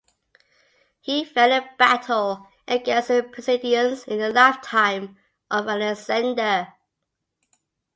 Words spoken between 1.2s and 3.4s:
fell in battle against the